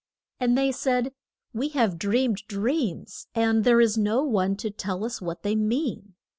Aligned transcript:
And 0.39 0.57
they 0.57 0.71
said, 0.71 1.13
We 1.53 1.69
have 1.77 1.99
dreamed 1.99 2.47
dreams, 2.47 3.27
and 3.35 3.63
there 3.63 3.79
is 3.79 3.99
no 3.99 4.23
one 4.23 4.55
to 4.55 4.71
tell 4.71 5.05
us 5.05 5.21
what 5.21 5.43
they 5.43 5.55
mean. 5.55 6.15